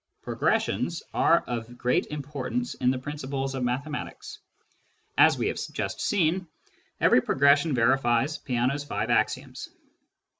Progressions 0.23 1.03
are 1.13 1.43
of 1.45 1.77
great 1.77 2.07
importance 2.07 2.73
in 2.73 2.89
the 2.89 2.97
princi 2.97 3.29
ples 3.29 3.53
of 3.53 3.63
mathematics. 3.63 4.39
As 5.15 5.37
we 5.37 5.45
have 5.49 5.59
just 5.73 6.01
seen, 6.01 6.47
every 6.99 7.21
progression 7.21 7.75
verifies 7.75 8.39
Peano's 8.39 8.83
five 8.83 9.11
axioms. 9.11 9.69